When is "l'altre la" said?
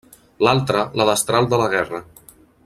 0.47-1.07